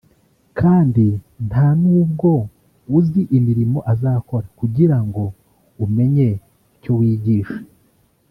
kandi 0.59 1.05
nta 1.47 1.67
n’ubwo 1.81 2.31
uzi 2.97 3.21
imirimo 3.37 3.79
azakora 3.93 4.47
kugira 4.59 4.97
ngo 5.05 5.23
umenye 5.85 6.27
icyo 6.75 6.93
wigisha" 6.99 7.57